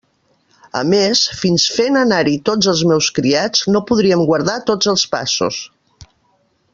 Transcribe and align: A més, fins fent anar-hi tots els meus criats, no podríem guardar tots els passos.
A 0.77 0.79
més, 0.93 1.19
fins 1.41 1.65
fent 1.75 1.99
anar-hi 1.99 2.33
tots 2.51 2.71
els 2.73 2.81
meus 2.93 3.11
criats, 3.19 3.63
no 3.75 3.83
podríem 3.91 4.27
guardar 4.31 4.57
tots 4.71 4.93
els 4.95 5.05
passos. 5.17 5.61